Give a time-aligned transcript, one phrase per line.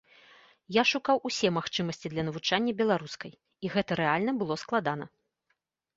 [0.75, 3.33] Я шукаў усе магчымасці для навучання беларускай,
[3.67, 5.05] і гэта рэальна было складана.